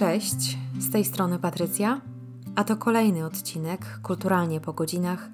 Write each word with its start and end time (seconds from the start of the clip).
Cześć, 0.00 0.58
z 0.78 0.90
tej 0.90 1.04
strony 1.04 1.38
Patrycja, 1.38 2.00
a 2.56 2.64
to 2.64 2.76
kolejny 2.76 3.26
odcinek 3.26 4.00
Kulturalnie 4.02 4.60
po 4.60 4.72
godzinach 4.72 5.28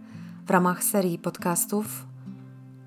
w 0.47 0.51
ramach 0.51 0.85
serii 0.85 1.19
podcastów, 1.19 2.07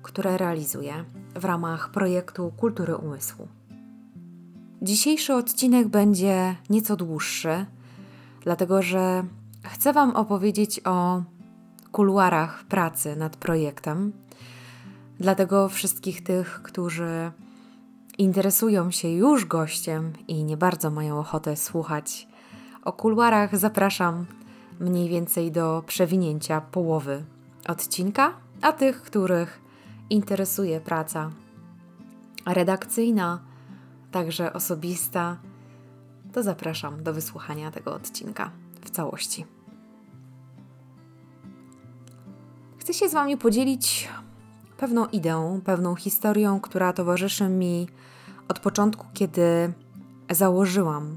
które 0.02 0.36
realizuję 0.36 1.04
w 1.34 1.44
ramach 1.44 1.90
projektu 1.90 2.52
Kultury 2.56 2.96
Umysłu. 2.96 3.48
Dzisiejszy 4.82 5.34
odcinek 5.34 5.88
będzie 5.88 6.56
nieco 6.70 6.96
dłuższy, 6.96 7.66
dlatego 8.40 8.82
że 8.82 9.24
chcę 9.64 9.92
Wam 9.92 10.16
opowiedzieć 10.16 10.80
o 10.84 11.22
kuluarach 11.92 12.64
pracy 12.64 13.16
nad 13.16 13.36
projektem. 13.36 14.12
Dlatego 15.20 15.68
wszystkich 15.68 16.22
tych, 16.22 16.62
którzy 16.62 17.30
interesują 18.20 18.90
się 18.90 19.08
już 19.08 19.44
gościem 19.44 20.12
i 20.28 20.44
nie 20.44 20.56
bardzo 20.56 20.90
mają 20.90 21.18
ochotę 21.18 21.56
słuchać 21.56 22.28
o 22.84 22.92
kuluarach, 22.92 23.58
zapraszam 23.58 24.26
mniej 24.80 25.08
więcej 25.08 25.52
do 25.52 25.82
przewinięcia 25.86 26.60
połowy 26.60 27.24
odcinka, 27.66 28.32
a 28.62 28.72
tych, 28.72 29.02
których 29.02 29.60
interesuje 30.10 30.80
praca 30.80 31.30
redakcyjna, 32.46 33.40
także 34.10 34.52
osobista, 34.52 35.36
to 36.32 36.42
zapraszam 36.42 37.02
do 37.02 37.12
wysłuchania 37.12 37.70
tego 37.70 37.94
odcinka 37.94 38.50
w 38.84 38.90
całości. 38.90 39.46
Chcę 42.78 42.94
się 42.94 43.08
z 43.08 43.12
Wami 43.12 43.36
podzielić 43.36 44.08
pewną 44.80 45.06
ideą, 45.06 45.60
pewną 45.64 45.94
historią, 45.94 46.60
która 46.60 46.92
towarzyszy 46.92 47.48
mi 47.48 47.88
od 48.48 48.58
początku, 48.58 49.06
kiedy 49.14 49.72
założyłam 50.30 51.16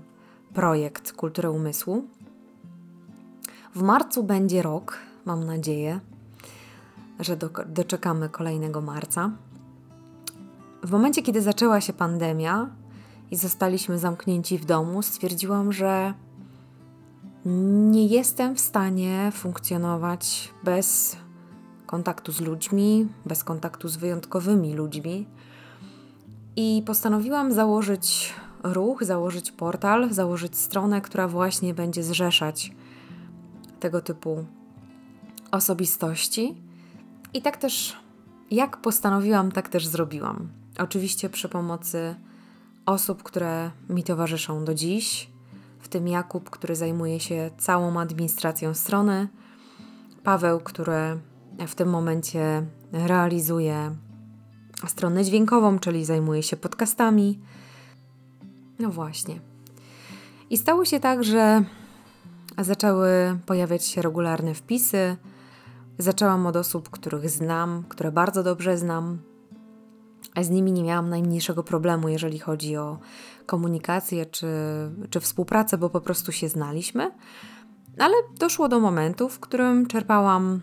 projekt 0.53 1.13
Kultury 1.13 1.49
Umysłu. 1.49 2.03
W 3.75 3.81
marcu 3.81 4.23
będzie 4.23 4.61
rok, 4.61 4.97
mam 5.25 5.45
nadzieję, 5.45 5.99
że 7.19 7.37
do, 7.37 7.49
doczekamy 7.67 8.29
kolejnego 8.29 8.81
marca. 8.81 9.31
W 10.83 10.91
momencie, 10.91 11.21
kiedy 11.21 11.41
zaczęła 11.41 11.81
się 11.81 11.93
pandemia 11.93 12.69
i 13.31 13.35
zostaliśmy 13.35 13.99
zamknięci 13.99 14.57
w 14.57 14.65
domu, 14.65 15.01
stwierdziłam, 15.01 15.73
że 15.73 16.13
nie 17.45 18.07
jestem 18.07 18.55
w 18.55 18.59
stanie 18.59 19.31
funkcjonować 19.33 20.53
bez 20.63 21.17
kontaktu 21.85 22.31
z 22.31 22.41
ludźmi, 22.41 23.07
bez 23.25 23.43
kontaktu 23.43 23.87
z 23.87 23.97
wyjątkowymi 23.97 24.73
ludźmi. 24.73 25.27
I 26.55 26.83
postanowiłam 26.85 27.51
założyć 27.51 28.33
ruch, 28.63 29.03
założyć 29.03 29.51
portal, 29.51 30.13
założyć 30.13 30.57
stronę, 30.57 31.01
która 31.01 31.27
właśnie 31.27 31.73
będzie 31.73 32.03
zrzeszać 32.03 32.71
tego 33.79 34.01
typu 34.01 34.45
osobistości. 35.51 36.55
I 37.33 37.41
tak 37.41 37.57
też, 37.57 37.97
jak 38.51 38.77
postanowiłam, 38.77 39.51
tak 39.51 39.69
też 39.69 39.87
zrobiłam. 39.87 40.49
Oczywiście 40.79 41.29
przy 41.29 41.49
pomocy 41.49 42.15
osób, 42.85 43.23
które 43.23 43.71
mi 43.89 44.03
towarzyszą 44.03 44.65
do 44.65 44.73
dziś, 44.73 45.29
w 45.79 45.87
tym 45.87 46.07
Jakub, 46.07 46.49
który 46.49 46.75
zajmuje 46.75 47.19
się 47.19 47.51
całą 47.57 47.99
administracją 47.99 48.73
strony, 48.73 49.27
Paweł, 50.23 50.59
który 50.59 51.19
w 51.67 51.75
tym 51.75 51.89
momencie 51.89 52.65
realizuje 52.91 53.95
stronę 54.87 55.23
dźwiękową, 55.23 55.79
czyli 55.79 56.05
zajmuje 56.05 56.43
się 56.43 56.57
podcastami. 56.57 57.39
No 58.79 58.89
właśnie. 58.89 59.39
I 60.49 60.57
stało 60.57 60.85
się 60.85 60.99
tak, 60.99 61.23
że 61.23 61.63
zaczęły 62.57 63.09
pojawiać 63.45 63.85
się 63.85 64.01
regularne 64.01 64.53
wpisy. 64.53 65.17
Zaczęłam 65.97 66.45
od 66.47 66.55
osób, 66.55 66.89
których 66.89 67.29
znam, 67.29 67.83
które 67.89 68.11
bardzo 68.11 68.43
dobrze 68.43 68.77
znam, 68.77 69.17
z 70.41 70.49
nimi 70.49 70.71
nie 70.71 70.83
miałam 70.83 71.09
najmniejszego 71.09 71.63
problemu, 71.63 72.09
jeżeli 72.09 72.39
chodzi 72.39 72.77
o 72.77 72.99
komunikację 73.45 74.25
czy, 74.25 74.47
czy 75.09 75.19
współpracę, 75.19 75.77
bo 75.77 75.89
po 75.89 76.01
prostu 76.01 76.31
się 76.31 76.49
znaliśmy. 76.49 77.11
Ale 77.99 78.13
doszło 78.39 78.69
do 78.69 78.79
momentu, 78.79 79.29
w 79.29 79.39
którym 79.39 79.87
czerpałam 79.87 80.61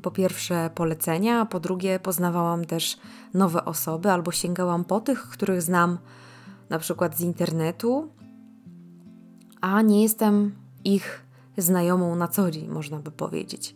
po 0.00 0.10
pierwsze 0.10 0.70
polecenia, 0.74 1.40
a 1.40 1.46
po 1.46 1.60
drugie 1.60 1.98
poznawałam 1.98 2.64
też 2.64 2.98
nowe 3.34 3.64
osoby 3.64 4.10
albo 4.10 4.32
sięgałam 4.32 4.84
po 4.84 5.00
tych, 5.00 5.22
których 5.22 5.62
znam 5.62 5.98
na 6.70 6.78
przykład 6.78 7.16
z 7.16 7.20
internetu, 7.20 8.08
a 9.60 9.82
nie 9.82 10.02
jestem 10.02 10.54
ich 10.84 11.22
znajomą 11.56 12.16
na 12.16 12.28
co 12.28 12.50
dzień, 12.50 12.68
można 12.68 12.98
by 12.98 13.10
powiedzieć. 13.10 13.74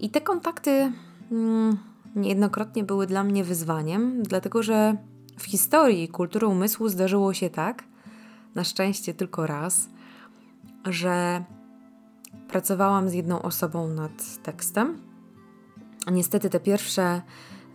I 0.00 0.10
te 0.10 0.20
kontakty 0.20 0.92
mm, 1.32 1.78
niejednokrotnie 2.16 2.84
były 2.84 3.06
dla 3.06 3.24
mnie 3.24 3.44
wyzwaniem, 3.44 4.22
dlatego 4.22 4.62
że 4.62 4.96
w 5.38 5.44
historii 5.44 6.08
kultury 6.08 6.46
umysłu 6.46 6.88
zdarzyło 6.88 7.34
się 7.34 7.50
tak, 7.50 7.84
na 8.54 8.64
szczęście 8.64 9.14
tylko 9.14 9.46
raz, 9.46 9.88
że 10.84 11.44
pracowałam 12.48 13.08
z 13.08 13.12
jedną 13.12 13.42
osobą 13.42 13.88
nad 13.88 14.42
tekstem 14.42 15.07
Niestety 16.12 16.50
te 16.50 16.60
pierwsze, 16.60 17.22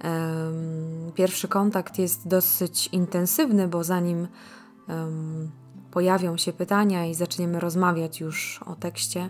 um, 0.03 1.11
pierwszy 1.15 1.47
kontakt 1.47 1.99
jest 1.99 2.27
dosyć 2.27 2.87
intensywny, 2.91 3.67
bo 3.67 3.83
zanim 3.83 4.27
um, 4.87 5.51
pojawią 5.91 6.37
się 6.37 6.53
pytania 6.53 7.05
i 7.05 7.15
zaczniemy 7.15 7.59
rozmawiać 7.59 8.19
już 8.19 8.59
o 8.65 8.75
tekście, 8.75 9.29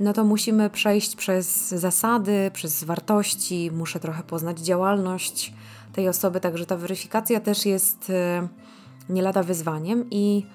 no 0.00 0.12
to 0.12 0.24
musimy 0.24 0.70
przejść 0.70 1.16
przez 1.16 1.68
zasady, 1.68 2.50
przez 2.52 2.84
wartości, 2.84 3.70
muszę 3.72 4.00
trochę 4.00 4.22
poznać 4.22 4.60
działalność 4.60 5.52
tej 5.92 6.08
osoby, 6.08 6.40
także 6.40 6.66
ta 6.66 6.76
weryfikacja 6.76 7.40
też 7.40 7.66
jest 7.66 8.10
e, 8.10 8.48
nie 9.08 9.22
lada 9.22 9.42
wyzwaniem 9.42 10.04
i 10.10 10.46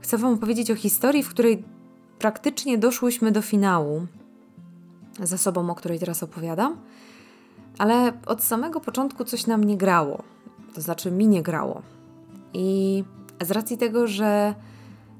chcę 0.00 0.18
Wam 0.18 0.34
opowiedzieć 0.34 0.70
o 0.70 0.76
historii, 0.76 1.22
w 1.22 1.28
której 1.28 1.64
praktycznie 2.18 2.78
doszłyśmy 2.78 3.32
do 3.32 3.42
finału 3.42 4.06
z 5.22 5.32
osobą, 5.32 5.70
o 5.70 5.74
której 5.74 5.98
teraz 5.98 6.22
opowiadam, 6.22 6.76
ale 7.78 8.12
od 8.26 8.42
samego 8.42 8.80
początku 8.80 9.24
coś 9.24 9.46
nam 9.46 9.64
nie 9.64 9.76
grało. 9.76 10.22
To 10.74 10.80
znaczy, 10.80 11.10
mi 11.10 11.26
nie 11.26 11.42
grało. 11.42 11.82
I 12.52 13.04
z 13.42 13.50
racji 13.50 13.78
tego, 13.78 14.06
że 14.06 14.54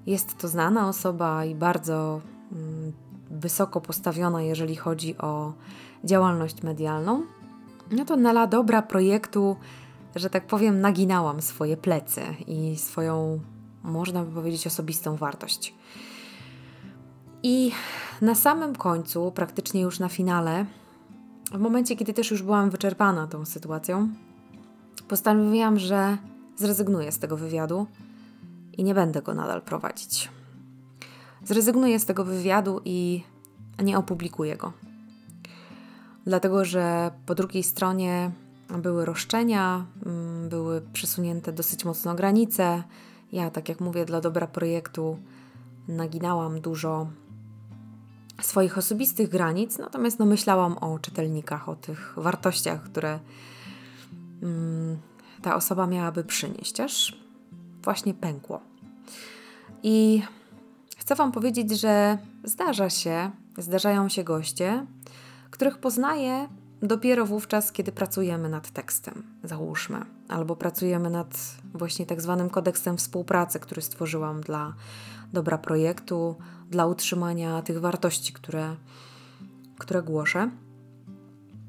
jest 0.06 0.38
to 0.38 0.49
znana 0.49 0.88
osoba 0.88 1.44
i 1.44 1.55
bardzo 1.55 2.21
mm, 2.53 2.93
wysoko 3.31 3.81
postawiona, 3.81 4.43
jeżeli 4.43 4.77
chodzi 4.77 5.19
o 5.19 5.53
działalność 6.05 6.62
medialną, 6.62 7.22
no 7.91 8.05
to 8.05 8.16
na 8.16 8.47
dobra 8.47 8.82
projektu, 8.82 9.56
że 10.16 10.31
tak 10.31 10.47
powiem, 10.47 10.81
naginałam 10.81 11.43
swoje 11.43 11.76
plecy 11.76 12.21
i 12.47 12.76
swoją, 12.76 13.41
można 13.82 14.25
by 14.25 14.34
powiedzieć, 14.34 14.66
osobistą 14.66 15.16
wartość. 15.16 15.75
I 17.47 17.72
na 18.22 18.34
samym 18.34 18.77
końcu, 18.77 19.32
praktycznie 19.32 19.81
już 19.81 19.99
na 19.99 20.09
finale, 20.09 20.66
w 21.53 21.59
momencie, 21.59 21.97
kiedy 21.97 22.15
też 22.15 22.31
już 22.31 22.43
byłam 22.43 22.71
wyczerpana 22.71 23.27
tą 23.27 23.44
sytuacją, 23.44 24.09
postanowiłam, 25.09 25.78
że 25.78 26.19
zrezygnuję 26.56 27.12
z 27.12 27.19
tego 27.19 27.37
wywiadu 27.37 27.87
i 28.72 28.84
nie 28.84 28.94
będę 28.94 29.22
go 29.22 29.34
nadal 29.34 29.62
prowadzić. 29.62 30.31
Zrezygnuję 31.44 32.00
z 32.00 32.06
tego 32.06 32.25
wywiadu 32.25 32.81
i 32.84 33.22
nie 33.82 33.99
opublikuję 33.99 34.56
go. 34.56 34.72
Dlatego, 36.26 36.65
że 36.65 37.11
po 37.26 37.34
drugiej 37.34 37.62
stronie 37.62 38.31
były 38.78 39.05
roszczenia, 39.05 39.87
mm, 40.06 40.49
były 40.49 40.82
przesunięte 40.93 41.53
dosyć 41.53 41.84
mocno 41.84 42.15
granice. 42.15 42.82
Ja, 43.32 43.50
tak 43.50 43.69
jak 43.69 43.81
mówię, 43.81 44.05
dla 44.05 44.20
dobra 44.20 44.47
projektu 44.47 45.19
naginałam 45.88 46.61
dużo 46.61 47.06
swoich 48.42 48.78
osobistych 48.78 49.28
granic, 49.28 49.78
natomiast 49.78 50.19
no, 50.19 50.26
myślałam 50.26 50.78
o 50.78 50.98
czytelnikach, 50.98 51.69
o 51.69 51.76
tych 51.76 52.14
wartościach, 52.16 52.82
które 52.82 53.19
mm, 54.42 54.98
ta 55.42 55.56
osoba 55.56 55.86
miałaby 55.86 56.25
przynieść, 56.25 56.81
aż 56.81 57.16
właśnie 57.82 58.14
pękło. 58.14 58.60
I 59.82 60.22
chcę 60.96 61.14
Wam 61.14 61.32
powiedzieć, 61.32 61.81
że 61.81 62.19
zdarza 62.44 62.90
się, 62.90 63.31
zdarzają 63.58 64.08
się 64.08 64.25
goście, 64.25 64.87
których 65.50 65.78
poznaję 65.78 66.48
dopiero 66.82 67.26
wówczas, 67.26 67.72
kiedy 67.72 67.92
pracujemy 67.92 68.48
nad 68.48 68.70
tekstem, 68.70 69.22
załóżmy, 69.44 70.00
albo 70.28 70.56
pracujemy 70.56 71.10
nad 71.10 71.37
właśnie 71.75 72.06
tak 72.06 72.20
zwanym 72.20 72.50
kodeksem 72.50 72.96
współpracy, 72.96 73.60
który 73.60 73.82
stworzyłam 73.82 74.40
dla 74.40 74.75
dobra 75.34 75.58
projektu, 75.58 76.36
dla 76.70 76.86
utrzymania 76.86 77.62
tych 77.62 77.81
wartości, 77.81 78.32
które, 78.32 78.76
które 79.78 80.02
głoszę. 80.02 80.50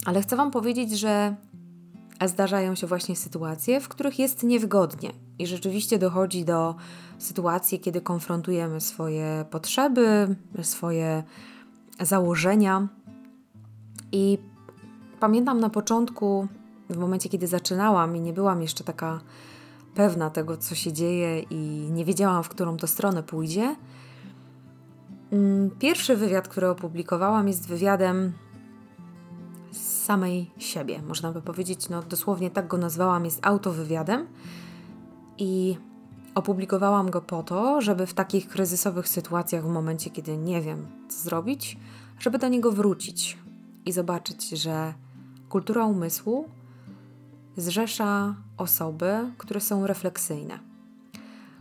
Ale 0.06 0.21
chcę 0.21 0.35
Wam 0.35 0.51
powiedzieć, 0.51 1.00
że 1.00 1.35
zdarzają 2.25 2.75
się 2.75 2.88
właśnie 2.88 3.15
sytuacje, 3.15 3.81
w 3.81 3.88
których 3.89 4.19
jest 4.19 4.44
niewygodnie 4.44 5.12
i 5.39 5.47
rzeczywiście 5.47 6.00
dochodzi 6.00 6.45
do 6.45 6.75
sytuacji, 7.17 7.79
kiedy 7.79 8.01
konfrontujemy 8.01 8.81
swoje 8.81 9.45
potrzeby, 9.50 10.35
swoje 10.61 11.23
założenia. 12.00 12.88
I 14.11 14.38
pamiętam 15.19 15.59
na 15.59 15.69
początku, 15.69 16.47
w 16.89 16.97
momencie 16.97 17.29
kiedy 17.29 17.47
zaczynałam 17.47 18.15
i 18.15 18.21
nie 18.21 18.33
byłam 18.33 18.61
jeszcze 18.61 18.83
taka 18.83 19.19
pewna 19.95 20.30
tego, 20.30 20.57
co 20.57 20.75
się 20.75 20.94
dzieje 20.94 21.39
i 21.39 21.89
nie 21.92 22.06
wiedziałam, 22.06 22.44
w 22.44 22.50
którą 22.50 22.77
to 22.77 22.88
stronę 22.88 23.24
pójdzie. 23.24 23.75
Mm, 25.31 25.71
pierwszy 25.80 26.15
wywiad, 26.15 26.47
który 26.47 26.69
opublikowałam, 26.69 27.47
jest 27.47 27.68
wywiadem 27.68 28.33
samej 29.71 30.51
siebie, 30.57 31.01
można 31.01 31.31
by 31.31 31.42
powiedzieć, 31.42 31.89
no 31.89 32.03
dosłownie 32.03 32.51
tak 32.51 32.68
go 32.68 32.77
nazwałam, 32.77 33.25
jest 33.25 33.45
autowywiadem 33.45 34.27
i 35.38 35.77
opublikowałam 36.36 37.09
go 37.09 37.21
po 37.21 37.44
to, 37.44 37.81
żeby 37.81 38.07
w 38.07 38.13
takich 38.13 38.47
kryzysowych 38.47 39.07
sytuacjach, 39.07 39.63
w 39.63 39.69
momencie, 39.69 40.09
kiedy 40.09 40.38
nie 40.38 40.62
wiem, 40.62 40.88
co 41.09 41.24
zrobić, 41.24 41.77
żeby 42.19 42.38
do 42.38 42.47
niego 42.47 42.71
wrócić 42.71 43.38
i 43.86 43.92
zobaczyć, 43.92 44.50
że 44.50 44.94
kultura 45.50 45.86
umysłu 45.86 46.50
zrzesza 47.57 48.36
osoby, 48.57 49.31
które 49.38 49.62
są 49.62 49.88
refleksyjne, 49.88 50.60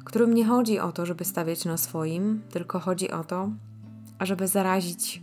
którym 0.05 0.35
nie 0.35 0.44
chodzi 0.44 0.79
o 0.81 0.93
to, 0.93 1.06
żeby 1.06 1.25
stawiać 1.25 1.64
na 1.64 1.76
swoim, 1.76 2.43
tylko 2.50 2.81
chodzi 2.81 3.11
o 3.11 3.25
to, 3.25 3.50
ażeby 4.19 4.49
zarazić 4.49 5.23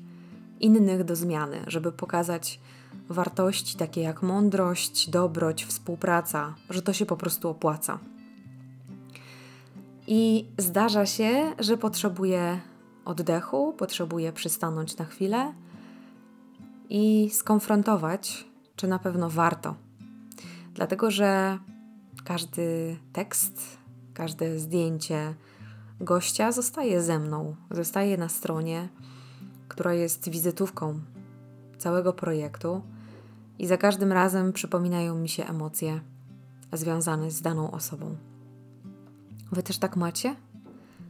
innych 0.60 1.04
do 1.04 1.16
zmiany, 1.16 1.64
żeby 1.68 1.92
pokazać 1.92 2.60
wartości 3.10 3.78
takie 3.78 4.02
jak 4.02 4.24
mądrość, 4.24 5.10
dobroć, 5.10 5.66
współpraca, 5.66 6.56
że 6.70 6.82
to 6.82 6.94
się 6.94 7.06
po 7.06 7.18
prostu 7.18 7.50
opłaca. 7.50 8.00
I 10.08 10.46
zdarza 10.58 11.06
się, 11.06 11.54
że 11.60 11.78
potrzebuję 11.78 12.60
oddechu, 13.06 13.74
potrzebuję 13.78 14.34
przystanąć 14.34 14.98
na 14.98 15.06
chwilę 15.06 15.54
i 16.90 17.30
skonfrontować, 17.34 18.46
czy 18.76 18.88
na 18.88 19.00
pewno 19.00 19.30
warto. 19.30 19.76
Dlatego, 20.74 21.12
że 21.12 21.60
każdy 22.24 22.98
tekst, 23.14 23.78
każde 24.14 24.60
zdjęcie 24.60 25.36
gościa 26.00 26.52
zostaje 26.52 27.02
ze 27.02 27.20
mną, 27.20 27.56
zostaje 27.72 28.18
na 28.18 28.30
stronie, 28.30 28.90
która 29.68 29.94
jest 29.94 30.30
wizytówką 30.30 31.00
całego 31.78 32.14
projektu 32.14 32.82
i 33.60 33.68
za 33.68 33.78
każdym 33.78 34.12
razem 34.12 34.54
przypominają 34.54 35.16
mi 35.16 35.30
się 35.30 35.46
emocje 35.46 36.02
związane 36.74 37.32
z 37.32 37.42
daną 37.42 37.72
osobą. 37.72 38.16
Wy 39.52 39.64
też 39.64 39.78
tak 39.78 39.96
macie? 39.96 40.36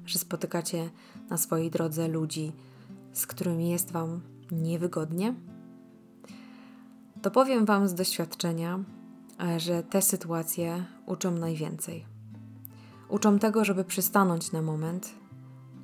Że 0.06 0.20
spotykacie 0.20 0.90
na 1.30 1.38
swojej 1.38 1.72
drodze 1.72 2.08
ludzi, 2.08 2.52
z 3.14 3.28
którymi 3.28 3.70
jest 3.70 3.92
Wam 3.92 4.22
niewygodnie? 4.52 5.34
To 7.22 7.32
powiem 7.32 7.66
Wam 7.66 7.88
z 7.88 7.94
doświadczenia, 7.94 8.80
że 9.58 9.84
te 9.84 10.02
sytuacje 10.02 10.86
uczą 11.06 11.32
najwięcej. 11.32 12.06
Uczą 13.10 13.40
tego, 13.40 13.66
żeby 13.66 13.84
przystanąć 13.84 14.52
na 14.52 14.62
moment, 14.62 15.14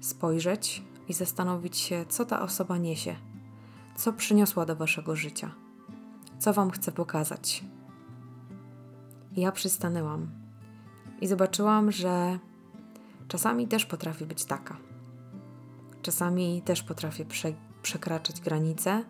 spojrzeć 0.02 0.84
i 1.08 1.14
zastanowić 1.14 1.78
się, 1.78 2.06
co 2.10 2.26
ta 2.26 2.42
osoba 2.42 2.78
niesie, 2.78 3.16
co 3.96 4.14
przyniosła 4.14 4.66
do 4.66 4.76
Waszego 4.76 5.16
życia 5.16 5.52
co 6.40 6.54
Wam 6.54 6.72
chcę 6.72 6.92
pokazać. 6.92 7.64
Ja 9.38 9.52
przystanęłam 9.52 10.28
i 11.22 11.28
zobaczyłam, 11.28 11.92
że 11.92 12.40
czasami 13.28 13.68
też 13.68 13.86
potrafię 13.86 14.26
być 14.26 14.46
taka. 14.46 14.78
Czasami 16.02 16.62
też 16.62 16.84
potrafię 16.84 17.26
prze 17.26 17.54
przekraczać 17.82 18.42
granice 18.42 19.04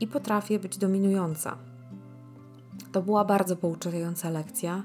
i 0.00 0.06
potrafię 0.06 0.58
być 0.58 0.78
dominująca. 0.78 1.56
To 2.98 3.02
była 3.02 3.24
bardzo 3.24 3.56
pouczająca 3.56 4.30
lekcja 4.30 4.82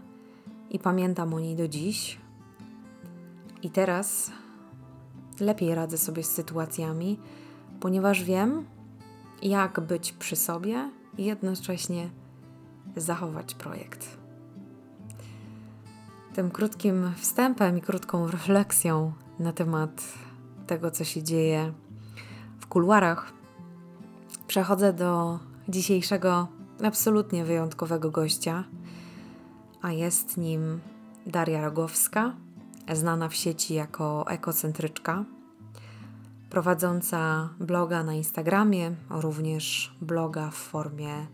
i 0.69 0.79
pamiętam 0.79 1.33
o 1.33 1.39
niej 1.39 1.55
do 1.55 1.67
dziś. 1.67 2.17
I 3.61 3.69
teraz 3.69 4.31
lepiej 5.39 5.75
radzę 5.75 5.97
sobie 5.97 6.23
z 6.23 6.31
sytuacjami, 6.31 7.19
ponieważ 7.79 8.23
wiem, 8.23 8.65
jak 9.41 9.79
być 9.79 10.11
przy 10.11 10.35
sobie 10.35 10.89
i 11.17 11.25
jednocześnie 11.25 12.09
zachować 12.95 13.55
projekt. 13.55 14.17
Tym 16.33 16.51
krótkim 16.51 17.11
wstępem 17.17 17.77
i 17.77 17.81
krótką 17.81 18.27
refleksją 18.27 19.13
na 19.39 19.53
temat 19.53 20.03
tego, 20.67 20.91
co 20.91 21.03
się 21.03 21.23
dzieje 21.23 21.73
w 22.59 22.67
kuluarach, 22.67 23.33
przechodzę 24.47 24.93
do 24.93 25.39
dzisiejszego 25.69 26.47
absolutnie 26.85 27.45
wyjątkowego 27.45 28.11
gościa, 28.11 28.63
a 29.81 29.91
jest 29.91 30.37
nim 30.37 30.79
Daria 31.27 31.61
Rogowska, 31.61 32.35
znana 32.93 33.29
w 33.29 33.35
sieci 33.35 33.73
jako 33.73 34.27
ekocentryczka 34.27 35.25
prowadząca 36.53 37.49
bloga 37.59 38.03
na 38.03 38.13
Instagramie, 38.13 38.95
również 39.09 39.95
bloga 40.01 40.51
w 40.51 40.55
formie 40.55 41.27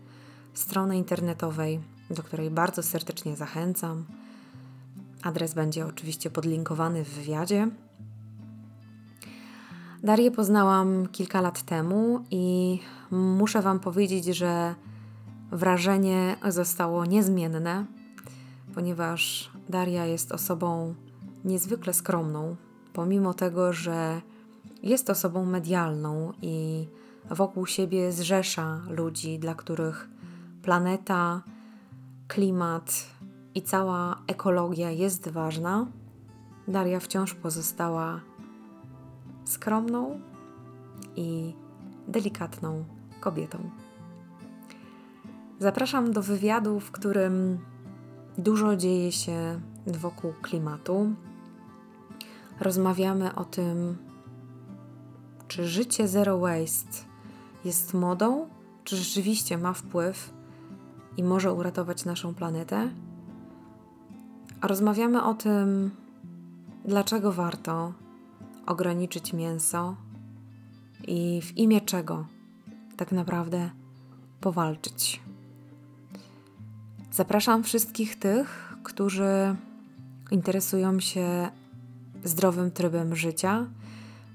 strony 0.54 0.96
internetowej, 0.96 1.80
do 2.10 2.22
której 2.22 2.50
bardzo 2.50 2.82
serdecznie 2.82 3.36
zachęcam. 3.36 4.04
Adres 5.22 5.54
będzie 5.54 5.86
oczywiście 5.86 6.30
podlinkowany 6.30 7.04
w 7.04 7.08
wywiadzie. 7.08 7.68
Darię 10.02 10.30
poznałam 10.30 11.06
kilka 11.06 11.40
lat 11.40 11.62
temu 11.62 12.24
i 12.30 12.78
muszę 13.10 13.62
Wam 13.62 13.80
powiedzieć, 13.80 14.24
że 14.24 14.74
wrażenie 15.52 16.36
zostało 16.48 17.04
niezmienne, 17.04 17.86
ponieważ 18.74 19.50
Daria 19.68 20.06
jest 20.06 20.32
osobą 20.32 20.94
niezwykle 21.44 21.94
skromną, 21.94 22.56
pomimo 22.92 23.34
tego, 23.34 23.72
że 23.72 24.20
jest 24.82 25.10
osobą 25.10 25.44
medialną 25.44 26.32
i 26.42 26.86
wokół 27.30 27.66
siebie 27.66 28.12
zrzesza 28.12 28.80
ludzi, 28.90 29.38
dla 29.38 29.54
których 29.54 30.08
planeta, 30.62 31.42
klimat 32.28 33.06
i 33.54 33.62
cała 33.62 34.22
ekologia 34.26 34.90
jest 34.90 35.28
ważna, 35.28 35.86
Daria 36.68 37.00
wciąż 37.00 37.34
pozostała 37.34 38.20
skromną 39.44 40.20
i 41.16 41.54
delikatną 42.08 42.84
kobietą. 43.20 43.70
Zapraszam 45.60 46.12
do 46.12 46.22
wywiadu, 46.22 46.80
w 46.80 46.90
którym 46.90 47.58
dużo 48.38 48.76
dzieje 48.76 49.12
się 49.12 49.60
wokół 49.86 50.32
klimatu. 50.42 51.14
Rozmawiamy 52.60 53.34
o 53.34 53.44
tym, 53.44 53.96
czy 55.48 55.68
życie 55.68 56.08
zero 56.08 56.38
waste 56.38 56.98
jest 57.64 57.94
modą, 57.94 58.48
czy 58.84 58.96
rzeczywiście 58.96 59.58
ma 59.58 59.72
wpływ 59.72 60.32
i 61.16 61.24
może 61.24 61.52
uratować 61.52 62.04
naszą 62.04 62.34
planetę? 62.34 62.90
A 64.60 64.66
rozmawiamy 64.66 65.24
o 65.24 65.34
tym, 65.34 65.90
dlaczego 66.84 67.32
warto 67.32 67.92
ograniczyć 68.66 69.32
mięso 69.32 69.96
i 71.06 71.40
w 71.42 71.56
imię 71.56 71.80
czego 71.80 72.26
tak 72.96 73.12
naprawdę 73.12 73.70
powalczyć. 74.40 75.29
Zapraszam 77.12 77.62
wszystkich 77.62 78.18
tych, 78.18 78.74
którzy 78.82 79.56
interesują 80.30 81.00
się 81.00 81.48
zdrowym 82.24 82.70
trybem 82.70 83.16
życia, 83.16 83.66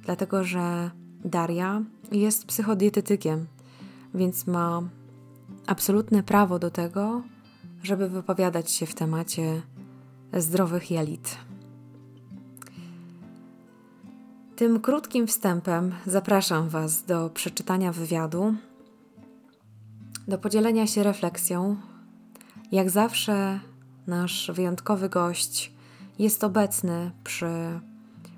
dlatego 0.04 0.44
że 0.44 0.92
Daria 1.26 1.82
jest 2.12 2.46
psychodietetykiem, 2.46 3.46
więc 4.14 4.48
ma 4.48 4.82
absolutne 5.68 6.24
prawo 6.24 6.60
do 6.60 6.72
tego, 6.72 7.22
żeby 7.84 8.10
wypowiadać 8.10 8.72
się 8.72 8.86
w 8.86 8.96
temacie 8.96 9.62
zdrowych 10.34 10.92
jelit. 10.92 11.38
Tym 14.56 14.80
krótkim 14.80 15.28
wstępem 15.28 15.92
zapraszam 16.06 16.70
Was 16.70 17.04
do 17.04 17.30
przeczytania 17.30 17.92
wywiadu, 17.92 18.56
do 20.28 20.38
podzielenia 20.38 20.88
się 20.88 21.04
refleksją. 21.04 21.76
Jak 22.76 22.90
zawsze, 22.90 23.60
nasz 24.08 24.52
wyjątkowy 24.54 25.10
gość 25.10 25.74
jest 26.20 26.44
obecny 26.44 27.12
przy 27.24 27.80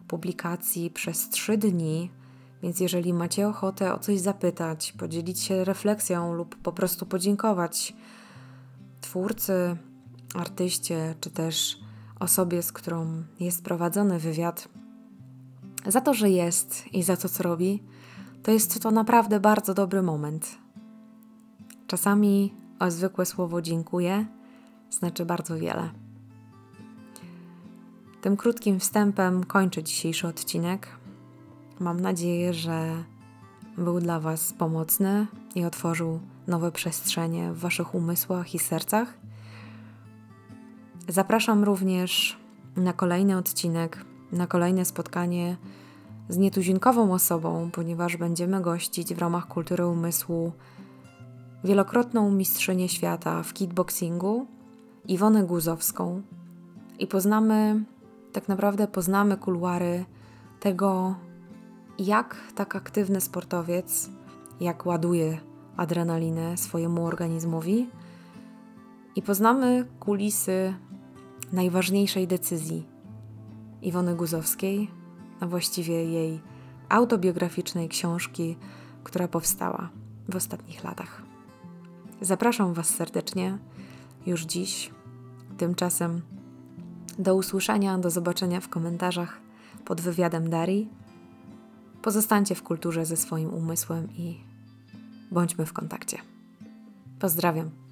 publikacji 0.07 0.89
przez 0.89 1.29
trzy 1.29 1.57
dni 1.57 2.09
więc 2.63 2.79
jeżeli 2.79 3.13
macie 3.13 3.47
ochotę 3.47 3.93
o 3.93 3.99
coś 3.99 4.19
zapytać, 4.19 4.91
podzielić 4.91 5.39
się 5.39 5.63
refleksją 5.63 6.33
lub 6.33 6.55
po 6.55 6.71
prostu 6.71 7.05
podziękować, 7.05 7.93
twórcy, 9.01 9.77
artyście, 10.35 11.15
czy 11.21 11.29
też 11.31 11.79
osobie, 12.19 12.63
z 12.63 12.71
którą 12.71 13.23
jest 13.39 13.63
prowadzony 13.63 14.19
wywiad, 14.19 14.69
za 15.87 16.01
to, 16.01 16.13
że 16.13 16.29
jest 16.29 16.93
i 16.93 17.03
za 17.03 17.17
to, 17.17 17.29
co 17.29 17.43
robi, 17.43 17.83
to 18.43 18.51
jest 18.51 18.81
to 18.81 18.91
naprawdę 18.91 19.39
bardzo 19.39 19.73
dobry 19.73 20.01
moment. 20.01 20.57
Czasami 21.87 22.53
o 22.79 22.91
zwykłe 22.91 23.25
słowo 23.25 23.61
dziękuję 23.61 24.25
znaczy 24.89 25.25
bardzo 25.25 25.57
wiele. 25.57 25.89
Tym 28.21 28.37
krótkim 28.37 28.79
wstępem 28.79 29.43
kończę 29.43 29.83
dzisiejszy 29.83 30.27
odcinek. 30.27 30.87
Mam 31.79 31.99
nadzieję, 31.99 32.53
że 32.53 33.03
był 33.77 33.99
dla 33.99 34.19
Was 34.19 34.53
pomocny 34.53 35.27
i 35.55 35.65
otworzył 35.65 36.19
nowe 36.47 36.71
przestrzenie 36.71 37.53
w 37.53 37.59
Waszych 37.59 37.95
umysłach 37.95 38.55
i 38.55 38.59
sercach. 38.59 39.13
Zapraszam 41.07 41.63
również 41.63 42.37
na 42.75 42.93
kolejny 42.93 43.37
odcinek, 43.37 44.05
na 44.31 44.47
kolejne 44.47 44.85
spotkanie 44.85 45.57
z 46.29 46.37
nietuzinkową 46.37 47.13
osobą, 47.13 47.69
ponieważ 47.73 48.17
będziemy 48.17 48.61
gościć 48.61 49.13
w 49.13 49.19
ramach 49.19 49.47
kultury 49.47 49.87
umysłu 49.87 50.51
wielokrotną 51.63 52.31
mistrzynię 52.31 52.89
świata 52.89 53.43
w 53.43 53.53
kickboxingu, 53.53 54.47
Iwonę 55.07 55.43
Guzowską 55.43 56.21
i 56.99 57.07
poznamy, 57.07 57.83
tak 58.33 58.47
naprawdę 58.47 58.87
poznamy 58.87 59.37
kuluary 59.37 60.05
tego, 60.59 61.15
jak 61.99 62.35
tak 62.55 62.75
aktywny 62.75 63.21
sportowiec, 63.21 64.09
jak 64.59 64.85
ładuje 64.85 65.37
adrenalinę 65.77 66.57
swojemu 66.57 67.05
organizmowi 67.05 67.89
i 69.15 69.21
poznamy 69.21 69.85
kulisy 69.99 70.73
najważniejszej 71.51 72.27
decyzji 72.27 72.85
Iwony 73.81 74.15
Guzowskiej, 74.15 74.91
a 75.39 75.47
właściwie 75.47 76.05
jej 76.05 76.41
autobiograficznej 76.89 77.89
książki, 77.89 78.57
która 79.03 79.27
powstała 79.27 79.89
w 80.29 80.35
ostatnich 80.35 80.83
latach. 80.83 81.26
Zapraszam 82.21 82.73
Was 82.73 82.89
serdecznie 82.89 83.57
już 84.25 84.45
dziś. 84.45 84.91
Tymczasem 85.57 86.21
do 87.19 87.35
usłyszenia, 87.35 87.97
do 87.97 88.09
zobaczenia 88.09 88.61
w 88.61 88.69
komentarzach 88.69 89.39
pod 89.85 90.01
wywiadem 90.01 90.49
Darii. 90.49 90.89
Pozostańcie 92.01 92.55
w 92.55 92.63
kulturze 92.63 93.05
ze 93.05 93.17
swoim 93.17 93.53
umysłem 93.53 94.07
i 94.11 94.37
bądźmy 95.31 95.65
w 95.65 95.73
kontakcie. 95.73 96.17
Pozdrawiam. 97.19 97.86